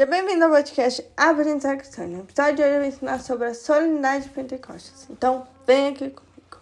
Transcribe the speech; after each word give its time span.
Seja 0.00 0.10
bem-vindo 0.10 0.46
ao 0.46 0.50
podcast 0.50 1.04
Aprendizagem 1.14 1.76
Cristã. 1.76 2.06
No 2.06 2.20
episódio 2.20 2.56
de 2.56 2.62
hoje 2.62 2.72
eu 2.72 2.78
vou 2.78 2.88
ensinar 2.88 3.20
sobre 3.20 3.48
a 3.48 3.52
solenidade 3.52 4.24
de 4.24 4.30
Pentecostes. 4.30 5.06
Então, 5.10 5.46
vem 5.66 5.88
aqui 5.88 6.08
comigo. 6.08 6.56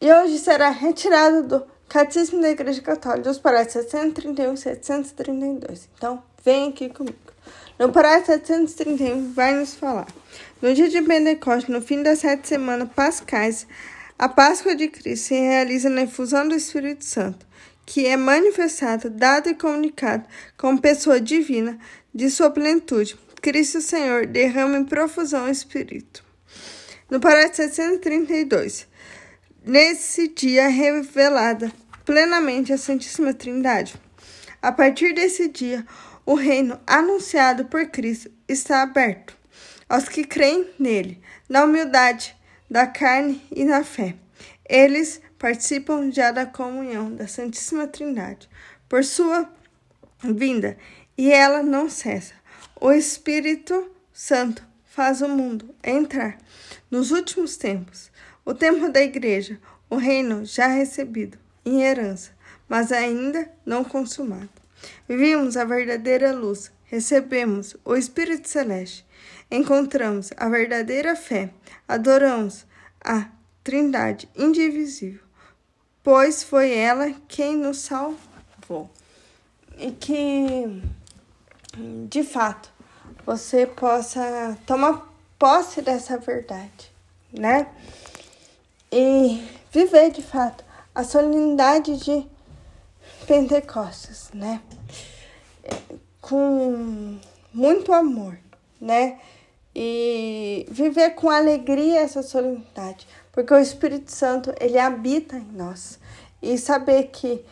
E 0.00 0.10
hoje 0.10 0.38
será 0.38 0.70
retirado 0.70 1.42
do 1.42 1.66
Catecismo 1.86 2.40
da 2.40 2.48
Igreja 2.48 2.80
Católica, 2.80 3.28
dos 3.28 3.38
parágrafos 3.38 3.74
731 3.74 4.54
e 4.54 4.56
732. 4.56 5.90
Então, 5.94 6.22
vem 6.42 6.70
aqui 6.70 6.88
comigo. 6.88 7.18
No 7.78 7.92
parágrafo 7.92 8.28
731 8.28 9.34
vai 9.34 9.54
nos 9.54 9.74
falar. 9.74 10.06
No 10.62 10.72
dia 10.72 10.88
de 10.88 11.02
Pentecostes, 11.02 11.68
no 11.68 11.82
fim 11.82 12.02
das 12.02 12.20
sete 12.20 12.48
semanas 12.48 12.88
pascais, 12.96 13.66
a 14.18 14.30
Páscoa 14.30 14.74
de 14.74 14.88
Cristo 14.88 15.26
se 15.26 15.34
realiza 15.34 15.90
na 15.90 16.00
infusão 16.00 16.48
do 16.48 16.54
Espírito 16.54 17.04
Santo 17.04 17.46
que 17.86 18.04
é 18.04 18.16
manifestado, 18.16 19.08
dado 19.08 19.48
e 19.48 19.54
comunicado 19.54 20.26
como 20.58 20.80
pessoa 20.80 21.20
divina 21.20 21.78
de 22.12 22.28
sua 22.28 22.50
plenitude. 22.50 23.16
Cristo 23.40 23.80
Senhor 23.80 24.26
derrama 24.26 24.76
em 24.76 24.84
profusão 24.84 25.46
o 25.46 25.50
Espírito. 25.50 26.24
No 27.08 27.20
parágrafo 27.20 27.56
732, 27.56 28.88
nesse 29.64 30.26
dia 30.26 30.64
é 30.64 30.68
revelada 30.68 31.72
plenamente 32.04 32.72
a 32.72 32.78
Santíssima 32.78 33.32
Trindade. 33.32 33.94
A 34.60 34.72
partir 34.72 35.14
desse 35.14 35.48
dia, 35.48 35.86
o 36.24 36.34
reino 36.34 36.80
anunciado 36.84 37.66
por 37.66 37.86
Cristo 37.86 38.28
está 38.48 38.82
aberto 38.82 39.36
aos 39.88 40.08
que 40.08 40.24
creem 40.24 40.68
nele, 40.78 41.22
na 41.48 41.62
humildade 41.62 42.36
da 42.68 42.86
carne 42.86 43.40
e 43.52 43.64
na 43.64 43.84
fé. 43.84 44.16
Eles 44.68 45.20
participam 45.38 46.10
já 46.10 46.30
da 46.30 46.46
comunhão 46.46 47.14
da 47.14 47.28
Santíssima 47.28 47.86
Trindade 47.86 48.48
por 48.88 49.04
sua 49.04 49.50
vinda, 50.22 50.76
e 51.16 51.30
ela 51.30 51.62
não 51.62 51.88
cessa. 51.88 52.34
O 52.80 52.92
Espírito 52.92 53.90
Santo 54.12 54.62
faz 54.84 55.20
o 55.20 55.28
mundo 55.28 55.74
entrar 55.82 56.38
nos 56.90 57.10
últimos 57.10 57.56
tempos. 57.56 58.10
O 58.44 58.54
tempo 58.54 58.88
da 58.88 59.02
igreja, 59.02 59.58
o 59.90 59.96
reino 59.96 60.44
já 60.44 60.66
recebido 60.66 61.38
em 61.64 61.82
herança, 61.82 62.30
mas 62.68 62.92
ainda 62.92 63.50
não 63.64 63.84
consumado. 63.84 64.48
Vimos 65.08 65.56
a 65.56 65.64
verdadeira 65.64 66.32
luz, 66.32 66.70
recebemos 66.84 67.76
o 67.84 67.94
Espírito 67.96 68.48
Celeste, 68.48 69.06
encontramos 69.50 70.30
a 70.36 70.48
verdadeira 70.48 71.16
fé, 71.16 71.50
adoramos 71.88 72.66
a 73.04 73.28
Trindade 73.66 74.28
indivisível 74.36 75.26
pois 76.06 76.44
foi 76.44 76.72
ela 76.72 77.12
quem 77.26 77.56
nos 77.56 77.78
salvou. 77.78 78.88
E 79.76 79.90
que, 79.90 80.80
de 82.08 82.22
fato, 82.22 82.72
você 83.26 83.66
possa 83.66 84.56
tomar 84.64 85.12
posse 85.36 85.82
dessa 85.82 86.16
verdade, 86.16 86.92
né? 87.32 87.66
E 88.92 89.44
viver 89.72 90.12
de 90.12 90.22
fato 90.22 90.64
a 90.94 91.02
solenidade 91.02 91.96
de 91.96 92.24
Pentecostes, 93.26 94.30
né? 94.32 94.62
Com 96.20 97.18
muito 97.52 97.92
amor, 97.92 98.38
né? 98.80 99.18
E 99.78 100.66
viver 100.70 101.10
com 101.10 101.28
alegria 101.28 102.00
essa 102.00 102.22
solenidade, 102.22 103.06
porque 103.30 103.52
o 103.52 103.58
Espírito 103.58 104.10
Santo, 104.10 104.54
ele 104.58 104.78
habita 104.78 105.36
em 105.36 105.52
nós. 105.52 105.98
E 106.40 106.56
saber 106.56 107.08
que 107.08 107.44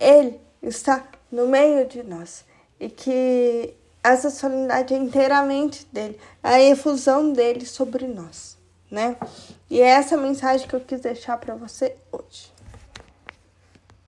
ele 0.00 0.40
está 0.60 1.06
no 1.30 1.46
meio 1.46 1.86
de 1.86 2.02
nós 2.02 2.44
e 2.80 2.88
que 2.88 3.74
essa 4.02 4.28
solenidade 4.28 4.92
é 4.92 4.96
inteiramente 4.96 5.86
dele, 5.92 6.18
a 6.42 6.60
efusão 6.60 7.32
dele 7.32 7.64
sobre 7.64 8.08
nós, 8.08 8.56
né? 8.90 9.16
E 9.70 9.80
é 9.80 9.86
essa 9.86 10.16
mensagem 10.16 10.66
que 10.66 10.74
eu 10.74 10.80
quis 10.80 11.00
deixar 11.00 11.38
para 11.38 11.54
você 11.54 11.94
hoje. 12.10 12.57